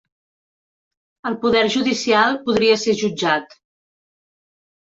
[1.29, 3.55] El poder judicial podria ser jutjat